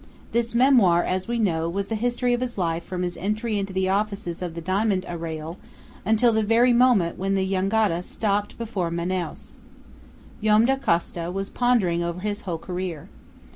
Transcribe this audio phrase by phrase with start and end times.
[0.31, 3.71] This memoir, as we know, was the history of his life from his entry into
[3.71, 5.57] the offices of the diamond arrayal
[6.03, 9.57] until the very moment when the jangada stopped before Manaos.
[10.41, 13.09] Joam Dacosta was pondering over his whole career.